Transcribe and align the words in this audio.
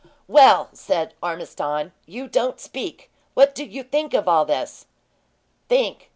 "Well," 0.27 0.69
said 0.73 1.13
Ormiston, 1.21 1.91
"you 2.07 2.27
don't 2.27 2.59
speak! 2.59 3.11
What 3.35 3.53
do 3.53 3.63
you 3.63 3.83
think 3.83 4.15
of 4.15 4.27
all 4.27 4.45
this?" 4.45 4.87
"Think! 5.69 6.09